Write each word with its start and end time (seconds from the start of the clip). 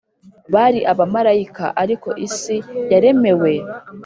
bari 0.53 0.79
abamarayika. 0.91 1.65
ariko 1.83 2.09
isi 2.27 2.55
yaremewe 2.91 3.51